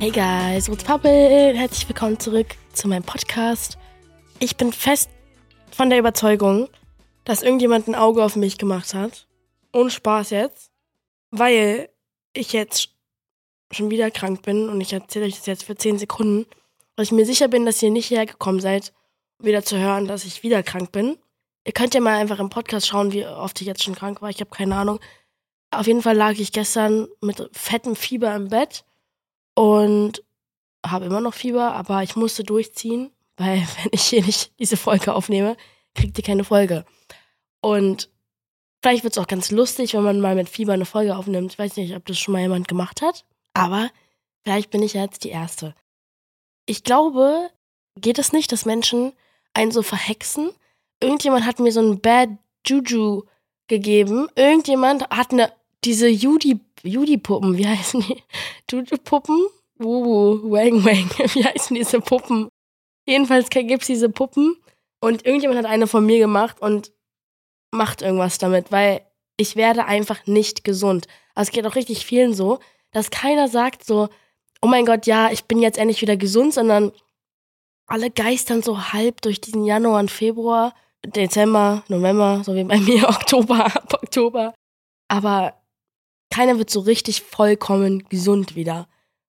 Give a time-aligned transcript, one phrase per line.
[0.00, 1.56] Hey guys, what's poppin'?
[1.56, 3.78] Herzlich willkommen zurück zu meinem Podcast.
[4.38, 5.10] Ich bin fest
[5.72, 6.68] von der Überzeugung,
[7.24, 9.26] dass irgendjemand ein Auge auf mich gemacht hat.
[9.72, 10.70] Ohne Spaß jetzt.
[11.32, 11.88] Weil
[12.32, 12.90] ich jetzt
[13.72, 16.46] schon wieder krank bin und ich erzähle euch das jetzt für 10 Sekunden,
[16.94, 18.92] weil ich mir sicher bin, dass ihr nicht hierher gekommen seid,
[19.40, 21.18] wieder zu hören, dass ich wieder krank bin.
[21.64, 24.30] Ihr könnt ja mal einfach im Podcast schauen, wie oft ich jetzt schon krank war.
[24.30, 25.00] Ich habe keine Ahnung.
[25.72, 28.84] Auf jeden Fall lag ich gestern mit fettem Fieber im Bett
[29.58, 30.22] und
[30.86, 35.12] habe immer noch Fieber, aber ich musste durchziehen, weil wenn ich hier nicht diese Folge
[35.12, 35.56] aufnehme,
[35.96, 36.84] kriegt ihr keine Folge.
[37.60, 38.08] Und
[38.80, 41.52] vielleicht wird es auch ganz lustig, wenn man mal mit Fieber eine Folge aufnimmt.
[41.52, 43.90] Ich weiß nicht, ob das schon mal jemand gemacht hat, aber
[44.44, 45.74] vielleicht bin ich ja jetzt die Erste.
[46.66, 47.50] Ich glaube,
[47.96, 49.12] geht es nicht, dass Menschen
[49.54, 50.52] einen so verhexen?
[51.00, 52.28] Irgendjemand hat mir so ein Bad
[52.64, 53.24] Juju
[53.66, 54.28] gegeben.
[54.36, 55.52] Irgendjemand hat eine,
[55.88, 58.22] diese Judy Judy-Puppen, wie heißen die?
[58.70, 59.48] Juju-Puppen?
[59.78, 62.48] Wuhu, Wang Wang, wie heißen diese Puppen?
[63.06, 64.56] Jedenfalls gibt es diese Puppen
[65.00, 66.92] und irgendjemand hat eine von mir gemacht und
[67.70, 69.00] macht irgendwas damit, weil
[69.38, 71.06] ich werde einfach nicht gesund.
[71.34, 72.58] Also es geht auch richtig vielen so,
[72.92, 74.08] dass keiner sagt so,
[74.60, 76.92] oh mein Gott, ja, ich bin jetzt endlich wieder gesund, sondern
[77.86, 80.74] alle geistern so halb durch diesen Januar und Februar,
[81.06, 84.52] Dezember, November, so wie bei mir, Oktober, ab Oktober.
[85.08, 85.57] Aber
[86.30, 88.88] keiner wird so richtig vollkommen gesund wieder.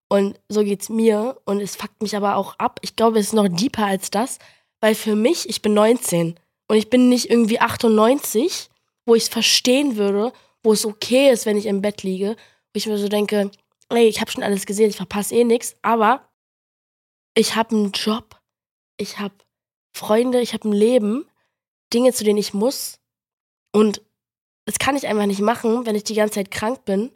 [0.09, 2.79] Und so geht's mir und es fuckt mich aber auch ab.
[2.81, 4.39] Ich glaube, es ist noch deeper als das,
[4.79, 6.35] weil für mich, ich bin 19
[6.67, 8.69] und ich bin nicht irgendwie 98,
[9.05, 10.33] wo ich es verstehen würde,
[10.63, 13.51] wo es okay ist, wenn ich im Bett liege, wo ich mir so denke,
[13.89, 16.27] ey, ich habe schon alles gesehen, ich verpasse eh nichts, aber
[17.35, 18.39] ich habe einen Job,
[18.97, 19.35] ich habe
[19.93, 21.25] Freunde, ich habe ein Leben,
[21.93, 22.99] Dinge, zu denen ich muss
[23.71, 24.01] und
[24.69, 27.11] das kann ich einfach nicht machen, wenn ich die ganze Zeit krank bin.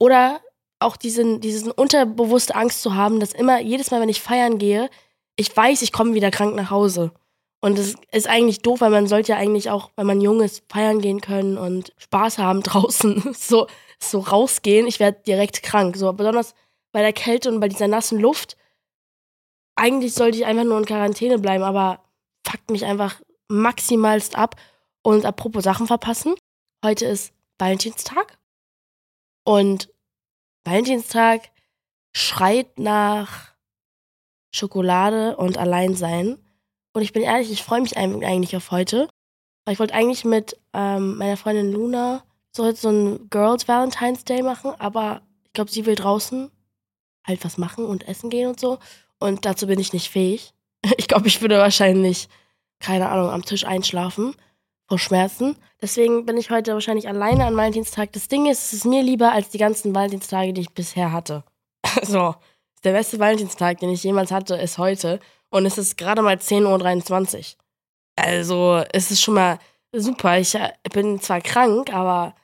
[0.00, 0.40] Oder
[0.80, 4.90] auch diesen, diesen unterbewusste Angst zu haben, dass immer, jedes Mal, wenn ich feiern gehe,
[5.36, 7.12] ich weiß, ich komme wieder krank nach Hause.
[7.60, 10.64] Und das ist eigentlich doof, weil man sollte ja eigentlich auch, wenn man jung ist,
[10.68, 13.32] feiern gehen können und Spaß haben draußen.
[13.32, 13.68] So,
[14.00, 14.88] so rausgehen.
[14.88, 15.96] Ich werde direkt krank.
[15.96, 16.56] So, besonders
[16.90, 18.56] bei der Kälte und bei dieser nassen Luft.
[19.76, 22.02] Eigentlich sollte ich einfach nur in Quarantäne bleiben, aber
[22.44, 24.56] fuckt mich einfach maximalst ab.
[25.02, 26.34] Und apropos Sachen verpassen.
[26.84, 28.38] Heute ist Valentinstag
[29.42, 29.92] und
[30.64, 31.50] Valentinstag
[32.12, 33.52] schreit nach
[34.54, 36.38] Schokolade und Alleinsein.
[36.92, 39.08] Und ich bin ehrlich, ich freue mich eigentlich auf heute.
[39.64, 42.22] Weil ich wollte eigentlich mit ähm, meiner Freundin Luna
[42.54, 46.48] so heute so ein Girls Valentine's Day machen, aber ich glaube, sie will draußen
[47.26, 48.78] halt was machen und essen gehen und so.
[49.18, 50.54] Und dazu bin ich nicht fähig.
[50.96, 52.28] Ich glaube, ich würde wahrscheinlich,
[52.78, 54.36] keine Ahnung, am Tisch einschlafen
[54.88, 55.56] vor Schmerzen.
[55.80, 58.12] Deswegen bin ich heute wahrscheinlich alleine an Valentinstag.
[58.12, 61.44] Das Ding ist, es ist mir lieber als die ganzen Valentinstage, die ich bisher hatte.
[62.02, 62.34] so,
[62.84, 65.20] der beste Valentinstag, den ich jemals hatte, ist heute.
[65.50, 67.44] Und es ist gerade mal 10.23 Uhr.
[68.16, 69.58] Also, es ist schon mal
[69.92, 70.38] super.
[70.38, 72.34] Ich äh, bin zwar krank, aber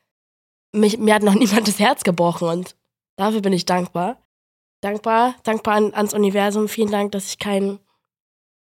[0.72, 2.76] mich, mir hat noch niemand das Herz gebrochen und
[3.16, 4.18] dafür bin ich dankbar.
[4.82, 6.68] Dankbar, dankbar an, ans Universum.
[6.68, 7.80] Vielen Dank, dass ich keinen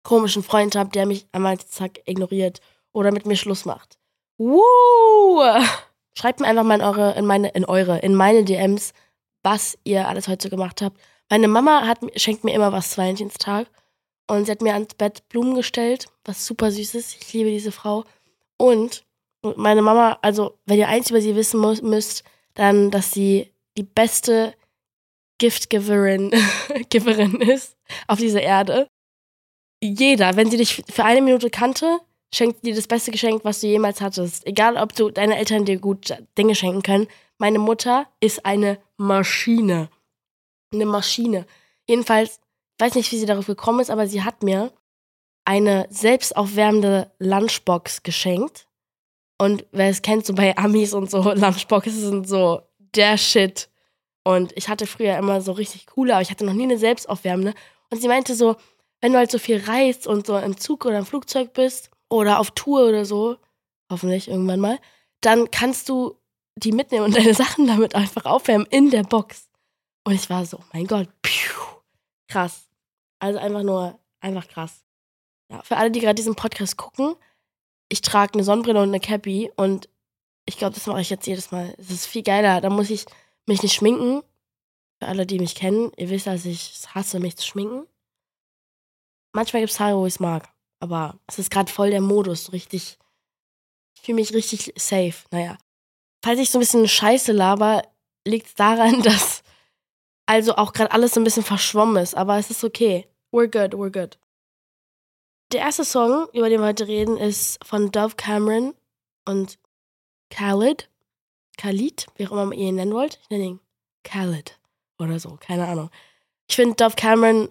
[0.04, 2.60] komischen Freund habe, der mich am Valentinstag ignoriert
[2.92, 3.98] oder mit mir Schluss macht.
[4.38, 5.42] Woo!
[6.18, 8.94] Schreibt mir einfach mal in eure, in meine, in eure, in meine DMs,
[9.44, 11.00] was ihr alles heute gemacht habt.
[11.30, 13.68] Meine Mama hat, schenkt mir immer was zu Valentinstag.
[14.28, 17.16] Und sie hat mir ans Bett Blumen gestellt, was super süß ist.
[17.22, 18.04] Ich liebe diese Frau.
[18.58, 19.04] Und
[19.42, 22.24] meine Mama, also wenn ihr eins über sie wissen muss, müsst,
[22.54, 24.54] dann, dass sie die beste
[25.40, 26.32] Giftgiverin
[26.90, 27.78] Giverin ist
[28.08, 28.88] auf dieser Erde.
[29.82, 32.00] Jeder, wenn sie dich für eine Minute kannte,
[32.34, 34.46] schenkt dir das beste Geschenk, was du jemals hattest.
[34.46, 37.08] Egal, ob du deine Eltern dir gut Dinge schenken können.
[37.38, 39.90] Meine Mutter ist eine Maschine.
[40.74, 41.46] Eine Maschine.
[41.88, 42.40] Jedenfalls,
[42.78, 44.72] weiß nicht, wie sie darauf gekommen ist, aber sie hat mir
[45.46, 48.68] eine selbstaufwärmende Lunchbox geschenkt.
[49.40, 52.62] Und wer es kennt, so bei Amis und so, Lunchboxes sind so
[52.94, 53.70] der Shit.
[54.24, 57.54] Und ich hatte früher immer so richtig coole, aber ich hatte noch nie eine selbstaufwärmende.
[57.90, 58.58] Und sie meinte so,
[59.02, 62.40] wenn du halt so viel reist und so im Zug oder im Flugzeug bist, oder
[62.40, 63.38] auf Tour oder so,
[63.92, 64.80] hoffentlich irgendwann mal,
[65.22, 66.16] dann kannst du
[66.56, 69.50] die mitnehmen und deine Sachen damit einfach aufwärmen in der Box.
[70.06, 71.54] Und ich war so, oh mein Gott, piu,
[72.28, 72.70] krass.
[73.20, 74.84] Also einfach nur, einfach krass.
[75.52, 77.16] Ja, für alle, die gerade diesen Podcast gucken,
[77.90, 79.90] ich trage eine Sonnenbrille und eine Cappy und
[80.46, 81.76] ich glaube, das mache ich jetzt jedes Mal.
[81.78, 82.60] Es ist viel geiler.
[82.60, 83.06] Da muss ich
[83.46, 84.24] mich nicht schminken.
[85.00, 87.88] Für alle, die mich kennen, ihr wisst, dass ich es hasse, mich zu schminken.
[89.32, 90.50] Manchmal gibt es Tage, wo ich es mag.
[90.80, 92.98] Aber es ist gerade voll der Modus, richtig.
[93.96, 95.16] Ich fühle mich richtig safe.
[95.32, 95.58] Naja.
[96.24, 97.84] Falls ich so ein bisschen Scheiße laber,
[98.26, 99.44] liegt es daran, dass
[100.30, 103.08] Also auch gerade alles so ein bisschen verschwommen ist, aber es ist okay.
[103.32, 104.20] We're good, we're good.
[105.52, 108.76] Der erste Song, über den wir heute reden, ist von Dove Cameron
[109.26, 109.58] und
[110.30, 110.88] Khalid.
[111.58, 113.18] Khalid, wie auch immer ihr ihn nennen wollt.
[113.24, 113.60] Ich nenne ihn
[114.04, 114.60] Khalid
[115.00, 115.90] oder so, keine Ahnung.
[116.48, 117.50] Ich finde Dove Cameron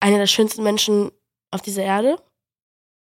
[0.00, 1.12] einer der schönsten Menschen
[1.50, 2.18] auf dieser Erde.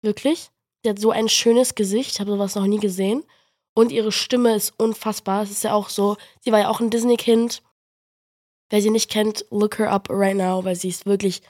[0.01, 0.49] Wirklich.
[0.83, 3.23] Sie hat so ein schönes Gesicht, ich habe sowas noch nie gesehen.
[3.73, 5.43] Und ihre Stimme ist unfassbar.
[5.43, 7.61] Es ist ja auch so, sie war ja auch ein Disney-Kind.
[8.69, 11.41] Wer sie nicht kennt, look her up right now, weil sie ist wirklich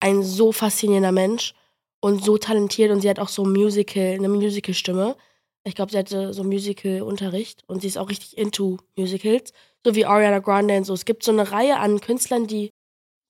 [0.00, 1.54] ein so faszinierender Mensch
[2.00, 5.16] und so talentiert und sie hat auch so Musical, eine Musical-Stimme.
[5.64, 9.52] Ich glaube, sie hatte so Musical-Unterricht und sie ist auch richtig into Musicals,
[9.84, 10.94] so wie Ariana Grande und so.
[10.94, 12.70] Es gibt so eine Reihe an Künstlern, die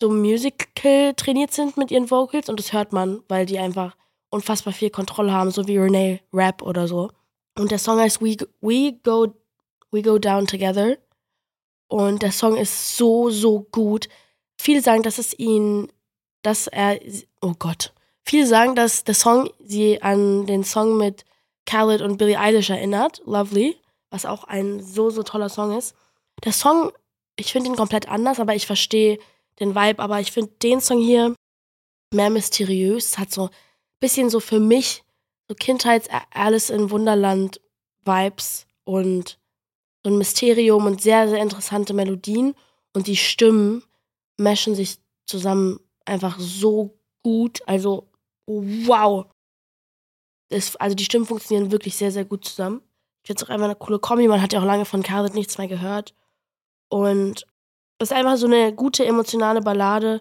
[0.00, 3.96] so Musical trainiert sind mit ihren Vocals und das hört man, weil die einfach
[4.31, 7.11] unfassbar viel Kontrolle haben, so wie Renee Rap oder so.
[7.58, 9.34] Und der Song heißt We, We, Go,
[9.90, 10.99] We Go Down Together.
[11.88, 14.08] Und der Song ist so, so gut.
[14.58, 15.90] Viele sagen, dass es ihn,
[16.43, 16.99] dass er,
[17.40, 17.93] oh Gott.
[18.23, 21.25] Viele sagen, dass der Song sie an den Song mit
[21.64, 23.76] Khaled und Billie Eilish erinnert, Lovely,
[24.11, 25.94] was auch ein so, so toller Song ist.
[26.44, 26.93] Der Song,
[27.37, 29.19] ich finde ihn komplett anders, aber ich verstehe
[29.61, 31.34] den Vibe, aber ich finde den Song hier
[32.12, 33.19] mehr mysteriös.
[33.19, 33.50] Hat so
[34.00, 35.04] bisschen so für mich
[35.48, 37.60] so Kindheits Alice in Wunderland
[38.04, 39.38] Vibes und
[40.04, 42.54] so ein Mysterium und sehr, sehr interessante Melodien
[42.93, 43.82] und die Stimmen
[44.37, 47.60] meschen sich zusammen einfach so gut.
[47.66, 48.08] Also,
[48.46, 49.26] wow.
[50.48, 52.82] Das, also die Stimmen funktionieren wirklich sehr, sehr gut zusammen.
[53.22, 54.28] Ich finde es auch einfach eine coole Kombi.
[54.28, 56.14] Man hat ja auch lange von Khaled nichts mehr gehört.
[56.88, 57.46] Und
[57.98, 60.20] es ist einfach so eine gute emotionale Ballade.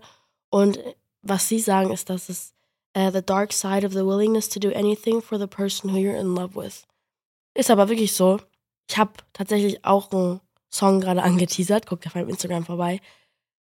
[0.50, 0.80] Und
[1.22, 2.55] was sie sagen, ist, dass es
[2.95, 6.19] uh, the dark side of the willingness to do anything for the person who you're
[6.19, 6.86] in love with.
[7.53, 8.39] Ist aber wirklich so.
[8.89, 11.88] Ich habe tatsächlich auch einen Song gerade angeteasert.
[11.88, 13.01] Guckt auf meinem Instagram vorbei.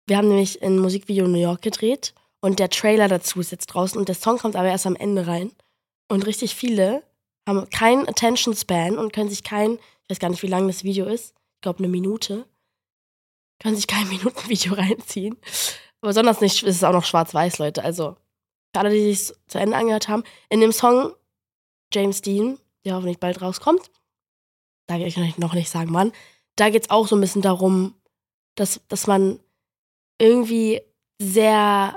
[0.06, 3.66] Wir haben nämlich ein Musikvideo in New York gedreht und der Trailer dazu ist jetzt
[3.66, 5.52] draußen und der Song kommt aber erst am Ende rein.
[6.08, 7.02] Und richtig viele
[7.48, 10.84] haben keinen Attention Span und können sich kein, ich weiß gar nicht, wie lang das
[10.84, 12.46] Video ist, ich glaube eine Minute,
[13.60, 15.36] können sich kein Minutenvideo reinziehen.
[16.00, 17.84] Besonders nicht, ist es auch noch schwarz-weiß, Leute.
[17.84, 18.16] Also,
[18.72, 21.14] für alle, die sich zu Ende angehört haben, in dem Song
[21.92, 23.90] James Dean, der hoffentlich bald rauskommt,
[24.86, 26.12] da ich noch nicht sagen, Mann,
[26.56, 27.94] da geht es auch so ein bisschen darum,
[28.56, 29.40] dass, dass man
[30.18, 30.82] irgendwie
[31.20, 31.96] sehr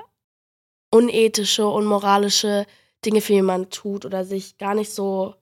[0.91, 2.65] unethische, unmoralische
[3.03, 5.35] Dinge für jemanden tut oder sich gar nicht so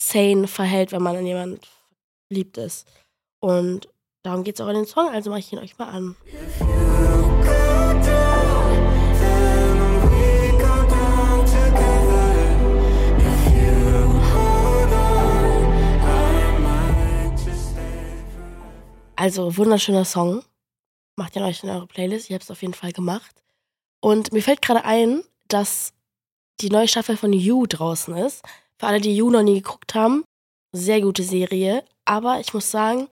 [0.00, 1.60] sane verhält, wenn man an jemanden
[2.28, 2.86] verliebt ist.
[3.40, 3.88] Und
[4.22, 6.16] darum geht es auch in den Song, also mache ich ihn euch mal an.
[19.16, 20.44] Also, wunderschöner Song.
[21.16, 22.28] Macht ihr euch in eure Playlist.
[22.28, 23.42] Ich habe es auf jeden Fall gemacht.
[24.00, 25.94] Und mir fällt gerade ein, dass
[26.60, 28.44] die neue Staffel von You draußen ist.
[28.78, 30.24] Für alle, die You noch nie geguckt haben,
[30.72, 31.82] sehr gute Serie.
[32.04, 33.08] Aber ich muss sagen,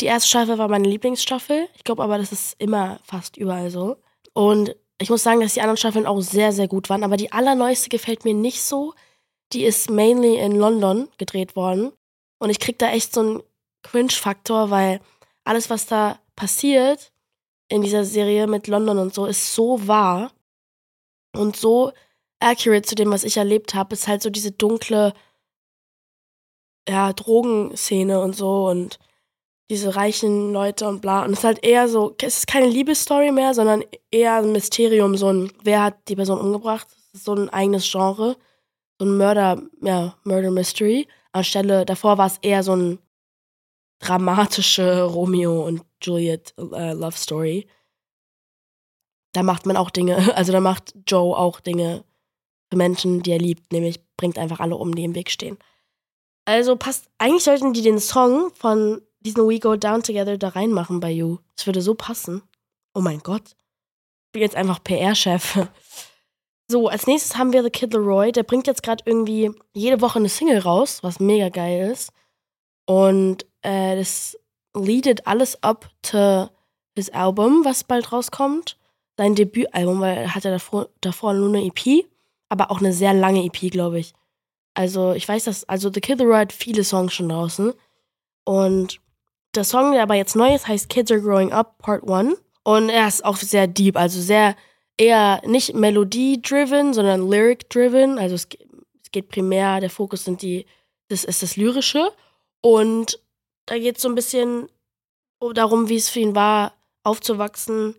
[0.00, 1.68] die erste Staffel war meine Lieblingsstaffel.
[1.76, 3.98] Ich glaube aber, das ist immer fast überall so.
[4.32, 7.04] Und ich muss sagen, dass die anderen Staffeln auch sehr, sehr gut waren.
[7.04, 8.92] Aber die allerneueste gefällt mir nicht so.
[9.52, 11.92] Die ist mainly in London gedreht worden.
[12.40, 13.42] Und ich krieg da echt so einen
[13.82, 15.00] Cringe-Faktor, weil
[15.44, 17.12] alles, was da passiert
[17.68, 20.32] in dieser Serie mit London und so, ist so wahr
[21.34, 21.92] und so
[22.40, 23.94] accurate zu dem, was ich erlebt habe.
[23.94, 25.14] Ist halt so diese dunkle,
[26.88, 28.98] ja, Drogenszene und so und
[29.70, 31.24] diese reichen Leute und bla.
[31.24, 35.16] Und es ist halt eher so, es ist keine Liebesstory mehr, sondern eher ein Mysterium,
[35.16, 36.88] so ein, wer hat die Person umgebracht?
[37.14, 38.36] So ein eigenes Genre.
[38.98, 41.08] So ein Murder, ja, Murder Mystery.
[41.32, 42.98] Anstelle, davor war es eher so ein
[44.02, 47.66] dramatische Romeo und Juliet äh, Love Story.
[49.32, 52.04] Da macht man auch Dinge, also da macht Joe auch Dinge
[52.70, 55.58] für Menschen, die er liebt, nämlich bringt einfach alle um, die im Weg stehen.
[56.44, 60.98] Also passt, eigentlich sollten die den Song von diesen We Go Down Together da reinmachen
[60.98, 61.38] bei You.
[61.56, 62.42] Das würde so passen.
[62.94, 63.54] Oh mein Gott.
[64.26, 65.68] Ich bin jetzt einfach PR-Chef.
[66.70, 68.32] So, als nächstes haben wir The Kid Leroy.
[68.32, 72.12] Der bringt jetzt gerade irgendwie jede Woche eine Single raus, was mega geil ist.
[72.86, 74.38] Und äh, das
[74.74, 76.48] leadet alles up to
[76.94, 78.76] his Album, was bald rauskommt.
[79.16, 82.06] Sein Debütalbum, weil er hatte davor, davor nur eine EP,
[82.48, 84.14] aber auch eine sehr lange EP, glaube ich.
[84.74, 87.72] Also, ich weiß, dass, also The Kid Leroy hat viele Songs schon draußen.
[88.44, 89.00] Und
[89.54, 92.36] der Song, der aber jetzt neu ist, heißt Kids Are Growing Up Part 1.
[92.64, 94.56] Und er ist auch sehr deep, also sehr
[94.96, 98.18] eher nicht Melodie-driven, sondern Lyric-driven.
[98.18, 98.48] Also es,
[99.10, 100.64] geht primär, der Fokus sind die,
[101.08, 102.10] das ist das Lyrische.
[102.62, 103.20] Und
[103.72, 104.68] da geht es so ein bisschen
[105.54, 106.74] darum, wie es für ihn war,
[107.04, 107.94] aufzuwachsen.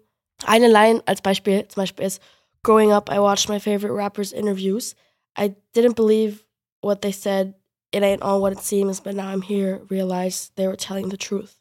[0.45, 2.21] Eine Line als Beispiel, zum Beispiel ist,
[2.61, 4.95] Growing up, I watched my favorite rappers' interviews.
[5.35, 6.45] I didn't believe
[6.83, 7.55] what they said.
[7.91, 11.17] It ain't all what it seems, but now I'm here, realize they were telling the
[11.17, 11.57] truth.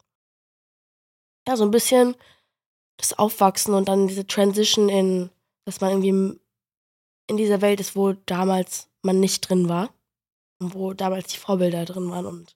[1.47, 2.15] Ja, so ein bisschen
[2.97, 5.31] das Aufwachsen und dann diese Transition in,
[5.65, 6.39] dass man irgendwie
[7.25, 9.89] in dieser Welt ist, wo damals man nicht drin war
[10.59, 12.55] und wo damals die Vorbilder drin waren und,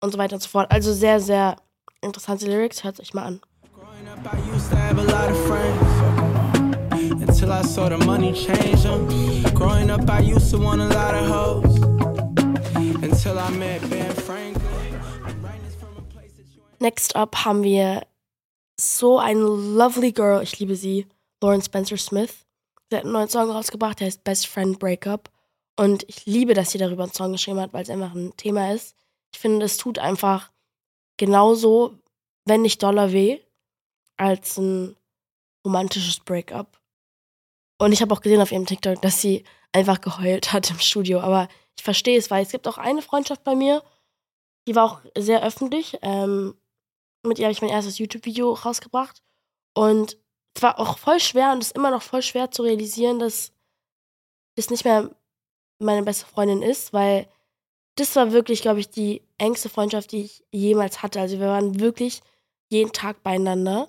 [0.00, 0.70] und so weiter und so fort.
[0.70, 1.56] Also sehr, sehr
[2.00, 3.40] interessante Lyrics, hört euch mal an.
[7.20, 9.06] Until I saw the money change them.
[9.54, 11.78] Growing up, I used to want a lot of hoes.
[13.02, 14.68] Until I met Ben Franklin.
[16.80, 18.06] Next up haben wir
[18.80, 21.06] so ein lovely girl, ich liebe sie,
[21.40, 22.46] Lauren Spencer Smith.
[22.90, 25.28] Sie hat einen neuen Song rausgebracht, der heißt Best Friend Breakup.
[25.76, 28.72] Und ich liebe, dass sie darüber einen Song geschrieben hat, weil es einfach ein Thema
[28.72, 28.94] ist.
[29.32, 30.50] Ich finde, es tut einfach
[31.16, 31.98] genauso,
[32.44, 33.40] wenn nicht doller weh,
[34.16, 34.96] als ein
[35.64, 36.80] romantisches Breakup.
[37.78, 41.20] Und ich habe auch gesehen auf ihrem TikTok, dass sie einfach geheult hat im Studio.
[41.20, 43.82] Aber ich verstehe es, weil es gibt auch eine Freundschaft bei mir,
[44.66, 45.98] die war auch sehr öffentlich.
[46.02, 46.54] Ähm,
[47.22, 49.22] mit ihr habe ich mein erstes YouTube-Video rausgebracht.
[49.74, 50.18] Und
[50.54, 53.52] es war auch voll schwer und es ist immer noch voll schwer zu realisieren, dass
[54.56, 55.10] das nicht mehr
[55.78, 57.28] meine beste Freundin ist, weil
[57.98, 61.20] das war wirklich, glaube ich, die engste Freundschaft, die ich jemals hatte.
[61.20, 62.20] Also wir waren wirklich
[62.68, 63.88] jeden Tag beieinander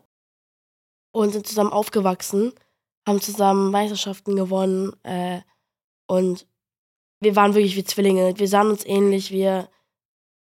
[1.12, 2.54] und sind zusammen aufgewachsen,
[3.08, 5.42] haben zusammen Meisterschaften gewonnen äh,
[6.08, 6.48] und
[7.20, 8.40] wir waren wirklich wie Zwillinge.
[8.40, 9.70] Wir sahen uns ähnlich, wir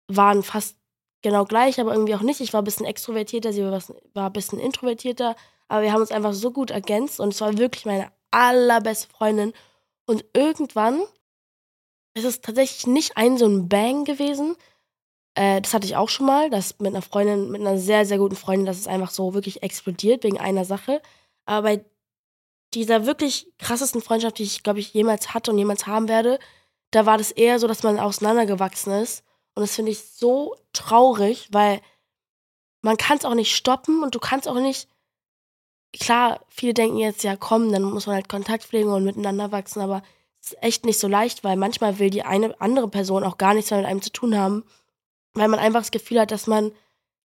[0.08, 0.78] waren fast
[1.22, 2.42] genau gleich, aber irgendwie auch nicht.
[2.42, 3.82] Ich war ein bisschen extrovertierter, sie war,
[4.14, 5.36] war ein bisschen introvertierter,
[5.68, 9.54] aber wir haben uns einfach so gut ergänzt und es war wirklich meine allerbeste Freundin.
[10.06, 11.02] Und irgendwann
[12.18, 14.56] ist es tatsächlich nicht ein so ein Bang gewesen.
[15.36, 18.18] Äh, das hatte ich auch schon mal, dass mit einer Freundin, mit einer sehr, sehr
[18.18, 21.02] guten Freundin, dass es einfach so wirklich explodiert wegen einer Sache.
[21.46, 21.86] Aber bei
[22.74, 26.40] dieser wirklich krassesten Freundschaft, die ich, glaube ich, jemals hatte und jemals haben werde,
[26.92, 29.24] da war das eher so, dass man auseinandergewachsen ist
[29.58, 31.82] und das finde ich so traurig, weil
[32.82, 34.88] man kann es auch nicht stoppen und du kannst auch nicht.
[35.94, 39.82] Klar, viele denken jetzt, ja komm, dann muss man halt Kontakt pflegen und miteinander wachsen,
[39.82, 40.04] aber
[40.42, 43.72] ist echt nicht so leicht, weil manchmal will die eine andere Person auch gar nichts
[43.72, 44.64] mehr mit einem zu tun haben,
[45.34, 46.72] weil man einfach das Gefühl hat, dass man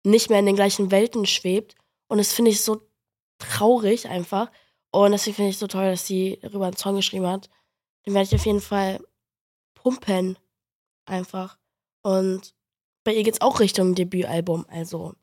[0.04, 1.76] nicht mehr in den gleichen Welten schwebt.
[2.08, 2.82] Und das finde ich so
[3.38, 4.50] traurig einfach.
[4.90, 7.48] Und deswegen finde ich so toll, dass sie darüber einen Song geschrieben hat.
[8.04, 9.00] Den werde ich auf jeden Fall
[9.74, 10.38] pumpen.
[11.06, 11.58] Einfach.
[12.02, 12.54] Und
[13.04, 14.66] bei ihr geht es auch Richtung Debütalbum.
[14.68, 15.14] Also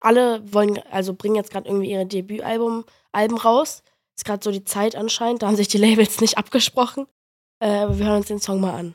[0.00, 3.82] alle wollen, also bringen jetzt gerade irgendwie ihre Debütalbum Alben raus.
[4.18, 5.42] Ist gerade so die Zeit anscheinend.
[5.42, 7.06] Da haben sich die Labels nicht abgesprochen.
[7.60, 8.94] Äh, aber wir hören uns den Song mal an.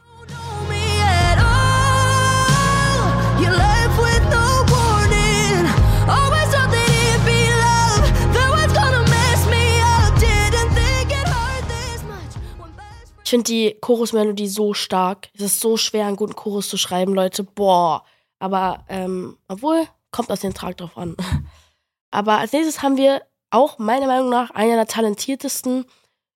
[13.34, 15.30] finde die Chorusmelodie so stark.
[15.34, 17.44] Es ist so schwer, einen guten Chorus zu schreiben, Leute.
[17.44, 18.04] Boah.
[18.38, 21.16] Aber, ähm, obwohl, kommt aus den Trag drauf an.
[22.12, 25.86] Aber als nächstes haben wir auch meiner Meinung nach einer der talentiertesten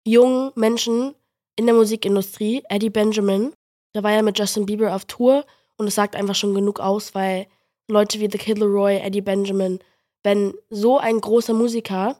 [0.06, 1.16] jungen Menschen
[1.56, 3.54] in der Musikindustrie, Eddie Benjamin.
[3.96, 5.46] Der war ja mit Justin Bieber auf Tour
[5.78, 7.48] und es sagt einfach schon genug aus, weil
[7.88, 9.80] Leute wie The Kid Leroy, Eddie Benjamin,
[10.24, 12.20] wenn so ein großer Musiker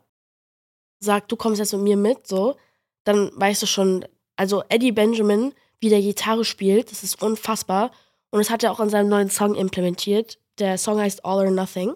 [1.00, 2.56] sagt, du kommst jetzt mit mir mit, so,
[3.04, 7.92] dann weißt du schon, also Eddie Benjamin, wie der Gitarre spielt, das ist unfassbar.
[8.32, 10.40] Und das hat er auch in seinem neuen Song implementiert.
[10.60, 11.94] Der Song heißt All or Nothing.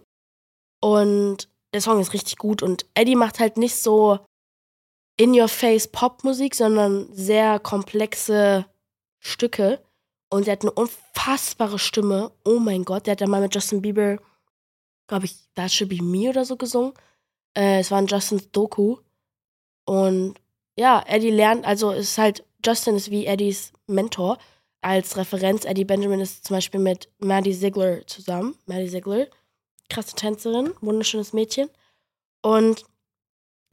[0.82, 2.62] Und der Song ist richtig gut.
[2.64, 4.20] Und Eddie macht halt nicht so
[5.18, 8.66] in-your-face Popmusik, sondern sehr komplexe
[9.20, 9.82] Stücke.
[10.30, 12.32] Und er hat eine unfassbare Stimme.
[12.46, 14.18] Oh mein Gott, der hat ja mal mit Justin Bieber,
[15.08, 16.94] glaube ich, That Should Be Me oder so gesungen.
[17.56, 18.98] Äh, es war ein Justins Doku.
[19.86, 20.36] Und
[20.78, 24.38] ja, Eddie lernt, also ist halt, Justin ist wie Eddies Mentor.
[24.82, 28.56] Als Referenz, Eddie Benjamin ist zum Beispiel mit Maddie Ziegler zusammen.
[28.66, 29.28] Maddie Ziegler,
[29.92, 31.70] krasse Tänzerin, wunderschönes Mädchen.
[32.42, 32.86] Und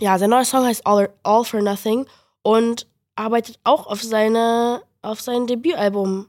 [0.01, 2.07] ja, sein neuer Song heißt All, All for Nothing
[2.43, 6.29] und arbeitet auch auf seine, auf sein Debütalbum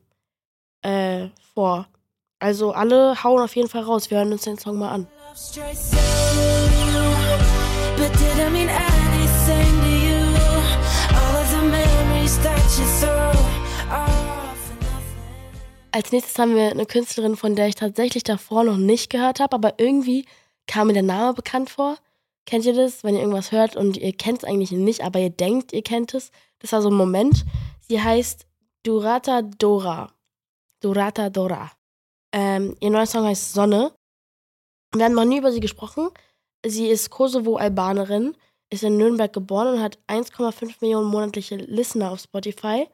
[0.82, 1.88] äh, vor.
[2.40, 4.10] Also alle hauen auf jeden Fall raus.
[4.10, 5.08] Wir hören uns den Song mal an.
[15.92, 19.56] Als nächstes haben wir eine Künstlerin, von der ich tatsächlich davor noch nicht gehört habe,
[19.56, 20.26] aber irgendwie
[20.68, 21.98] kam mir der Name bekannt vor.
[22.46, 25.32] Kennt ihr das, wenn ihr irgendwas hört und ihr kennt es eigentlich nicht, aber ihr
[25.32, 26.32] denkt, ihr kennt es?
[26.60, 27.46] Das war so ein Moment.
[27.88, 28.46] Sie heißt
[28.84, 30.14] Durata Dora.
[30.80, 31.72] Durata Dora.
[32.34, 33.92] Ähm, ihr neuer Song heißt Sonne.
[34.94, 36.10] Wir haben noch nie über sie gesprochen.
[36.66, 38.36] sie ist Kosovo-Albanerin,
[38.70, 42.88] ist in Nürnberg geboren und hat 1,5 Millionen monatliche Listener auf Spotify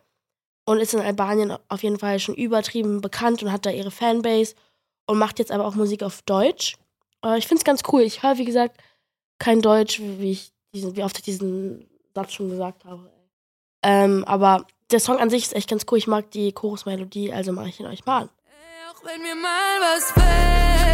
[0.66, 4.56] und ist in Albanien auf jeden Fall schon übertrieben bekannt und hat da ihre Fanbase
[5.06, 6.76] und macht jetzt aber auch Musik auf Deutsch.
[7.22, 8.02] Aber ich finde es ganz cool.
[8.02, 8.80] Ich höre, wie gesagt,
[9.40, 13.12] kein Deutsch, wie ich diesen, wie oft ich diesen Satz schon gesagt habe.
[13.84, 15.98] Ähm, aber der Song an sich ist echt ganz cool.
[15.98, 18.30] Ich mag die Chorusmelodie, also mache ich ihn euch mal an.
[18.92, 20.85] Auch wenn mir mal was fällt,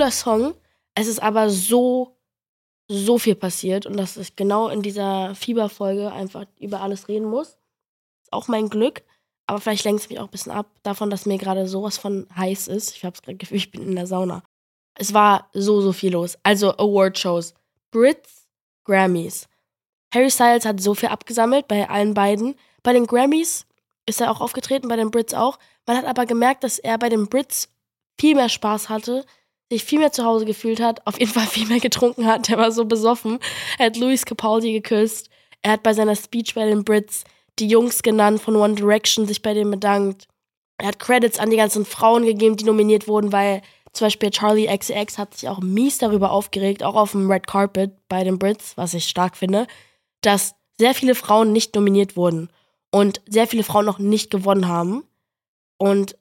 [0.00, 0.54] Cooler Song.
[0.94, 2.16] Es ist aber so,
[2.88, 7.58] so viel passiert und dass ich genau in dieser Fieberfolge einfach über alles reden muss.
[8.22, 9.02] Ist auch mein Glück.
[9.46, 12.26] Aber vielleicht lenkt es mich auch ein bisschen ab davon, dass mir gerade sowas von
[12.34, 12.96] heiß ist.
[12.96, 14.42] Ich habe es gerade Gefühl, ich bin in der Sauna.
[14.94, 16.38] Es war so, so viel los.
[16.44, 17.52] Also Award-Shows,
[17.90, 18.48] Brits,
[18.84, 19.48] Grammys.
[20.14, 22.54] Harry Styles hat so viel abgesammelt bei allen beiden.
[22.82, 23.66] Bei den Grammys
[24.06, 25.58] ist er auch aufgetreten, bei den Brits auch.
[25.86, 27.68] Man hat aber gemerkt, dass er bei den Brits
[28.18, 29.26] viel mehr Spaß hatte,
[29.70, 32.48] sich viel mehr zu Hause gefühlt hat, auf jeden Fall viel mehr getrunken hat.
[32.48, 33.38] Der war so besoffen.
[33.78, 35.30] Er hat Louis Capaldi geküsst.
[35.62, 37.24] Er hat bei seiner Speech bei den Brits
[37.58, 40.26] die Jungs genannt von One Direction, sich bei denen bedankt.
[40.78, 43.62] Er hat Credits an die ganzen Frauen gegeben, die nominiert wurden, weil
[43.92, 47.92] zum Beispiel Charlie XCX hat sich auch mies darüber aufgeregt, auch auf dem Red Carpet
[48.08, 49.66] bei den Brits, was ich stark finde,
[50.22, 52.48] dass sehr viele Frauen nicht nominiert wurden
[52.90, 55.04] und sehr viele Frauen noch nicht gewonnen haben.
[55.76, 56.16] Und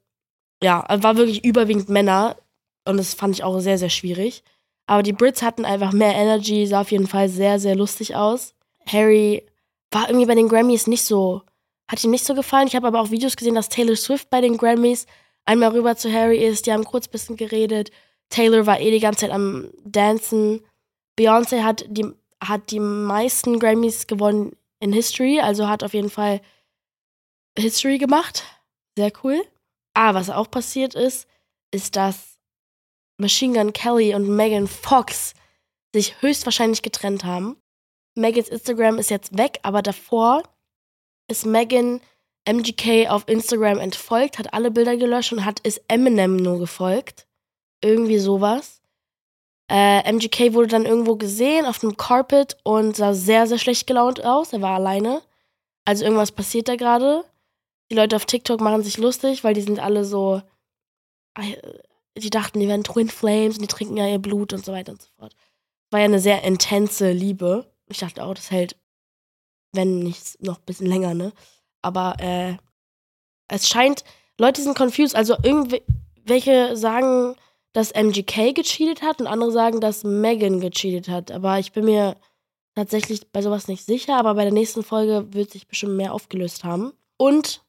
[0.61, 2.35] ja, war wirklich überwiegend Männer
[2.89, 4.43] und das fand ich auch sehr, sehr schwierig.
[4.87, 8.55] Aber die Brits hatten einfach mehr Energy, sah auf jeden Fall sehr, sehr lustig aus.
[8.87, 9.45] Harry
[9.91, 11.43] war irgendwie bei den Grammys nicht so,
[11.87, 12.67] hat ihm nicht so gefallen.
[12.67, 15.05] Ich habe aber auch Videos gesehen, dass Taylor Swift bei den Grammys
[15.45, 16.65] einmal rüber zu Harry ist.
[16.65, 17.91] Die haben kurz ein bisschen geredet.
[18.29, 20.61] Taylor war eh die ganze Zeit am Dancen.
[21.19, 22.11] Beyoncé hat die,
[22.43, 26.41] hat die meisten Grammys gewonnen in History, also hat auf jeden Fall
[27.57, 28.43] History gemacht.
[28.97, 29.41] Sehr cool.
[29.93, 31.27] Ah, was auch passiert ist,
[31.71, 32.28] ist, dass
[33.19, 35.33] Machine Gun Kelly und Megan Fox
[35.93, 37.57] sich höchstwahrscheinlich getrennt haben.
[38.15, 40.43] Megans Instagram ist jetzt weg, aber davor
[41.27, 42.01] ist Megan
[42.45, 47.27] MGK auf Instagram entfolgt, hat alle Bilder gelöscht und hat ist Eminem nur gefolgt.
[47.81, 48.81] Irgendwie sowas.
[49.69, 54.25] Äh, MGK wurde dann irgendwo gesehen auf einem Carpet und sah sehr, sehr schlecht gelaunt
[54.25, 54.51] aus.
[54.51, 55.21] Er war alleine.
[55.85, 57.23] Also irgendwas passiert da gerade.
[57.91, 60.41] Die Leute auf TikTok machen sich lustig, weil die sind alle so.
[62.19, 64.91] Die dachten, die wären Twin Flames und die trinken ja ihr Blut und so weiter
[64.91, 65.35] und so fort.
[65.91, 67.71] War ja eine sehr intense Liebe.
[67.87, 68.75] Ich dachte auch, das hält,
[69.73, 71.31] wenn nicht noch ein bisschen länger, ne?
[71.81, 72.57] Aber äh,
[73.47, 74.03] es scheint,
[74.39, 75.15] Leute sind confused.
[75.15, 77.35] Also irgendwelche sagen,
[77.73, 81.31] dass MGK gecheatet hat und andere sagen, dass Megan gecheatet hat.
[81.31, 82.15] Aber ich bin mir
[82.75, 84.17] tatsächlich bei sowas nicht sicher.
[84.17, 86.93] Aber bei der nächsten Folge wird sich bestimmt mehr aufgelöst haben.
[87.17, 87.63] Und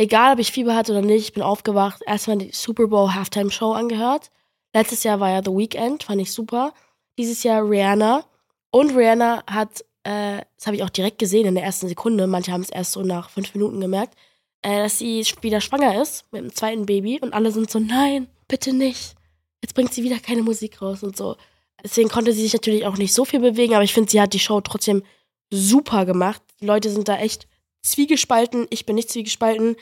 [0.00, 3.50] egal, ob ich Fieber hatte oder nicht, ich bin aufgewacht, erstmal die Super Bowl Halftime
[3.50, 4.30] Show angehört.
[4.74, 6.72] Letztes Jahr war ja The Weeknd, fand ich super.
[7.18, 8.24] Dieses Jahr Rihanna.
[8.70, 12.52] Und Rihanna hat, äh, das habe ich auch direkt gesehen in der ersten Sekunde, manche
[12.52, 14.14] haben es erst so nach fünf Minuten gemerkt,
[14.62, 18.26] äh, dass sie wieder schwanger ist mit dem zweiten Baby und alle sind so, nein,
[18.48, 19.16] bitte nicht.
[19.60, 21.36] Jetzt bringt sie wieder keine Musik raus und so.
[21.82, 24.32] Deswegen konnte sie sich natürlich auch nicht so viel bewegen, aber ich finde, sie hat
[24.32, 25.02] die Show trotzdem
[25.50, 26.40] super gemacht.
[26.60, 27.48] Die Leute sind da echt
[27.82, 28.66] zwiegespalten.
[28.70, 29.76] Ich bin nicht zwiegespalten.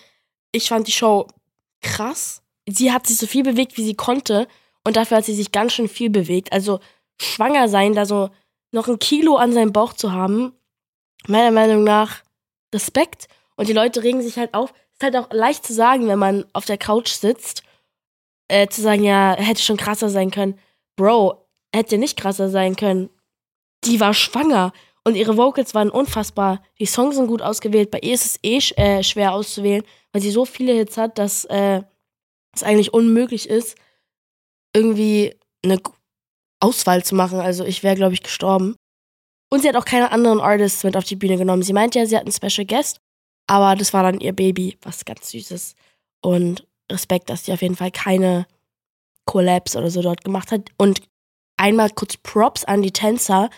[0.53, 1.29] Ich fand die Show
[1.81, 2.43] krass.
[2.69, 4.49] Sie hat sich so viel bewegt, wie sie konnte.
[4.85, 6.53] Und dafür hat sie sich ganz schön viel bewegt.
[6.53, 6.81] Also
[7.21, 8.31] schwanger sein, da so
[8.73, 10.53] noch ein Kilo an seinem Bauch zu haben,
[11.27, 12.23] meiner Meinung nach
[12.75, 13.29] Respekt.
[13.57, 14.73] Und die Leute regen sich halt auf.
[14.93, 17.63] Ist halt auch leicht zu sagen, wenn man auf der Couch sitzt,
[18.49, 20.59] äh, zu sagen, ja, hätte schon krasser sein können.
[20.97, 23.11] Bro, hätte nicht krasser sein können.
[23.85, 24.73] Die war schwanger
[25.09, 26.63] und ihre Vocals waren unfassbar.
[26.79, 27.91] Die Songs sind gut ausgewählt.
[27.91, 31.47] Bei ihr ist es eh äh, schwer auszuwählen, weil sie so viele Hits hat, dass
[31.47, 31.81] äh,
[32.55, 33.77] es eigentlich unmöglich ist,
[34.77, 35.81] irgendwie eine
[36.61, 37.41] Auswahl zu machen.
[37.41, 38.77] Also ich wäre, glaube ich, gestorben.
[39.51, 41.63] Und sie hat auch keine anderen Artists mit auf die Bühne genommen.
[41.63, 43.01] Sie meinte ja, sie hat einen Special Guest,
[43.47, 45.75] aber das war dann ihr Baby, was ganz süß ist.
[46.21, 48.47] Und Respekt, dass sie auf jeden Fall keine
[49.25, 50.69] Collabs oder so dort gemacht hat.
[50.77, 51.01] Und
[51.57, 53.49] einmal kurz Props an die Tänzer,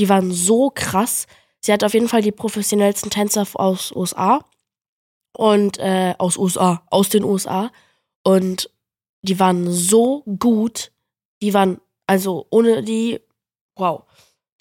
[0.00, 1.26] die waren so krass.
[1.60, 4.40] Sie hat auf jeden Fall die professionellsten Tänzer aus USA
[5.36, 7.70] und äh, aus USA, aus den USA.
[8.24, 8.70] Und
[9.20, 10.90] die waren so gut.
[11.42, 13.20] Die waren also ohne die,
[13.76, 14.04] wow,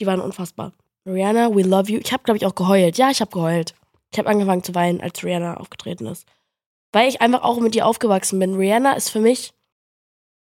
[0.02, 0.74] die waren unfassbar.
[1.06, 2.00] Rihanna, we love you.
[2.04, 2.98] Ich habe, glaube ich, auch geheult.
[2.98, 3.74] Ja, ich habe geheult.
[4.12, 6.28] Ich habe angefangen zu weinen, als Rihanna aufgetreten ist.
[6.92, 8.56] Weil ich einfach auch mit ihr aufgewachsen bin.
[8.56, 9.54] Rihanna ist für mich,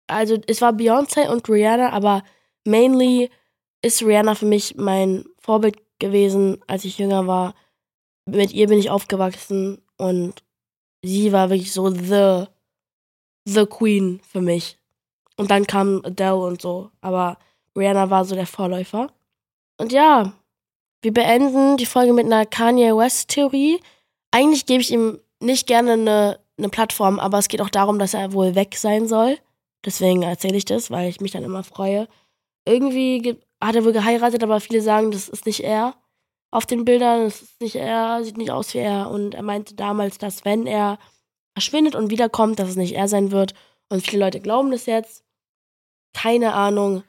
[0.08, 2.23] also es war Beyoncé und Rihanna, aber
[2.63, 3.30] mainly
[3.82, 7.56] ist Rihanna für mich mein Vorbild gewesen, als ich jünger war.
[8.26, 10.44] mit ihr bin ich aufgewachsen und
[11.02, 12.46] sie war wirklich so the,
[13.46, 14.78] the Queen für mich.
[15.38, 16.92] Und dann kam Adele und so.
[17.02, 17.38] Aber
[17.76, 19.12] Rihanna war so der Vorläufer.
[19.78, 20.34] Und ja,
[21.02, 23.80] wir beenden die Folge mit einer Kanye West-Theorie.
[24.32, 28.13] Eigentlich gebe ich ihm nicht gerne eine, eine Plattform, aber es geht auch darum, dass
[28.13, 29.38] er wohl weg sein soll.
[29.86, 32.08] Deswegen erzähle ich das, weil ich mich dann immer freue.
[32.66, 35.96] Irgendwie hat er wohl geheiratet, aber viele sagen, das ist nicht er.
[36.52, 39.10] Auf den Bildern, das ist nicht er, sieht nicht aus wie er.
[39.10, 40.98] Und er meinte damals, dass wenn er
[41.54, 43.54] verschwindet und wiederkommt, dass es nicht er sein wird.
[43.89, 45.24] Und viele Leute glauben das jetzt.
[46.13, 47.04] Keine Ahnung.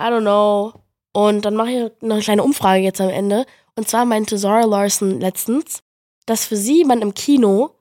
[0.00, 0.72] I don't know.
[1.12, 3.44] Und dann mache ich noch eine kleine Umfrage jetzt am Ende.
[3.76, 5.82] Und zwar meinte Zora Larson letztens,
[6.26, 7.74] dass für sie man im Kino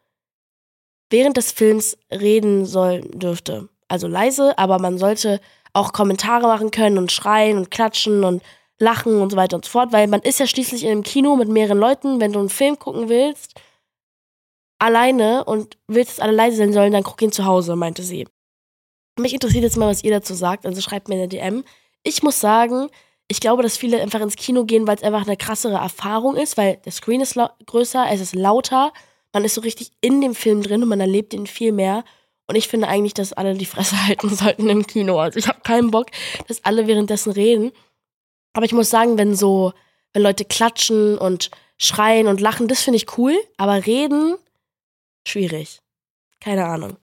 [1.09, 3.69] während des Films reden sollen dürfte.
[3.87, 5.41] Also leise, aber man sollte
[5.73, 8.41] auch Kommentare machen können und schreien und klatschen und
[8.79, 11.35] lachen und so weiter und so fort, weil man ist ja schließlich in einem Kino
[11.35, 13.59] mit mehreren Leuten, wenn du einen Film gucken willst,
[14.79, 18.27] alleine und willst, dass alle leise sein sollen, dann guck ihn zu Hause, meinte sie.
[19.19, 21.65] Mich interessiert jetzt mal, was ihr dazu sagt, also schreibt mir eine DM.
[22.03, 22.89] Ich muss sagen,
[23.27, 26.57] ich glaube, dass viele einfach ins Kino gehen, weil es einfach eine krassere Erfahrung ist,
[26.57, 28.93] weil der Screen ist größer, es ist lauter,
[29.33, 32.03] man ist so richtig in dem Film drin und man erlebt ihn viel mehr.
[32.49, 35.19] Und ich finde eigentlich, dass alle die Fresse halten sollten im Kino.
[35.19, 36.07] Also ich habe keinen Bock,
[36.47, 37.71] dass alle währenddessen reden.
[38.53, 39.73] Aber ich muss sagen, wenn so,
[40.13, 43.37] wenn Leute klatschen und schreien und lachen, das finde ich cool.
[43.57, 44.35] Aber reden,
[45.27, 45.79] schwierig.
[46.39, 46.97] Keine Ahnung.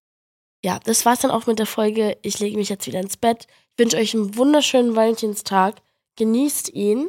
[0.65, 2.19] Ja, das war's dann auch mit der Folge.
[2.23, 3.47] Ich lege mich jetzt wieder ins Bett.
[3.73, 5.77] Ich wünsche euch einen wunderschönen Valentinstag
[6.17, 7.09] genießt ihn.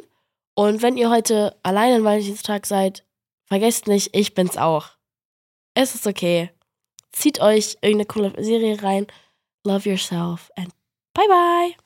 [0.54, 3.04] Und wenn ihr heute allein an Valentinstag seid,
[3.46, 4.90] vergesst nicht, ich bin's auch.
[5.74, 6.50] Es ist okay.
[7.12, 9.06] Zieht euch irgendeine coole Serie rein.
[9.64, 10.70] Love yourself and
[11.14, 11.78] bye bye.